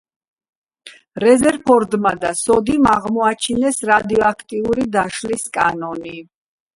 რეზერფორდმა 1.23 2.13
და 2.23 2.31
სოდიმ 2.39 2.87
აღმოაჩინეს 2.91 3.77
რადიოაქტიური 3.91 4.87
დაშლის 4.97 5.45
კანონი. 5.59 6.15